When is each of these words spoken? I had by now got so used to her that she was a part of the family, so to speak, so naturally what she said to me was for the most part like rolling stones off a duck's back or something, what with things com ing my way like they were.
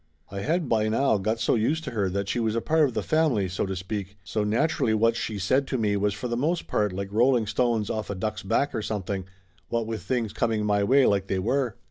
I 0.31 0.39
had 0.39 0.67
by 0.67 0.89
now 0.89 1.19
got 1.19 1.39
so 1.39 1.53
used 1.53 1.83
to 1.83 1.91
her 1.91 2.09
that 2.09 2.27
she 2.27 2.39
was 2.39 2.55
a 2.55 2.59
part 2.59 2.85
of 2.85 2.95
the 2.95 3.03
family, 3.03 3.47
so 3.47 3.67
to 3.67 3.75
speak, 3.75 4.17
so 4.23 4.43
naturally 4.43 4.95
what 4.95 5.15
she 5.15 5.37
said 5.37 5.67
to 5.67 5.77
me 5.77 5.95
was 5.95 6.15
for 6.15 6.27
the 6.27 6.35
most 6.35 6.65
part 6.65 6.91
like 6.91 7.13
rolling 7.13 7.45
stones 7.45 7.87
off 7.87 8.09
a 8.09 8.15
duck's 8.15 8.41
back 8.41 8.73
or 8.73 8.81
something, 8.81 9.25
what 9.69 9.85
with 9.85 10.01
things 10.01 10.33
com 10.33 10.53
ing 10.53 10.65
my 10.65 10.83
way 10.83 11.05
like 11.05 11.27
they 11.27 11.37
were. 11.37 11.75